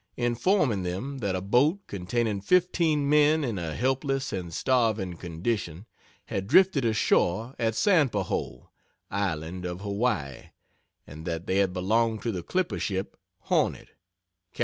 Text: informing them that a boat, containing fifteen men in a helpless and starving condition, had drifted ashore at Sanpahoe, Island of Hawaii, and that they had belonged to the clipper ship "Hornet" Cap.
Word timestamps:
informing 0.17 0.81
them 0.81 1.19
that 1.19 1.35
a 1.35 1.41
boat, 1.41 1.85
containing 1.85 2.41
fifteen 2.41 3.07
men 3.07 3.43
in 3.43 3.59
a 3.59 3.75
helpless 3.75 4.33
and 4.33 4.51
starving 4.51 5.15
condition, 5.15 5.85
had 6.25 6.47
drifted 6.47 6.83
ashore 6.83 7.53
at 7.59 7.75
Sanpahoe, 7.75 8.71
Island 9.11 9.63
of 9.63 9.81
Hawaii, 9.81 10.45
and 11.05 11.23
that 11.27 11.45
they 11.45 11.57
had 11.57 11.71
belonged 11.71 12.23
to 12.23 12.31
the 12.31 12.41
clipper 12.41 12.79
ship 12.79 13.15
"Hornet" 13.41 13.89
Cap. 14.53 14.59